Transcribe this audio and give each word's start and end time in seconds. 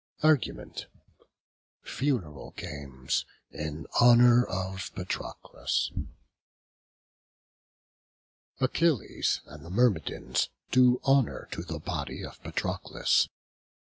ARGUMENT. 0.23 0.87
FUNERAL 1.83 2.55
GAMES 2.57 3.23
IN 3.51 3.85
HONOUR 3.99 4.47
OF 4.49 4.91
PATROCLUS. 4.95 5.91
Achilles 8.59 9.41
and 9.45 9.63
the 9.63 9.69
Myrmidons 9.69 10.49
do 10.71 10.99
honour 11.05 11.47
to 11.51 11.61
the 11.61 11.77
body 11.77 12.25
of 12.25 12.41
Patroclus. 12.41 13.29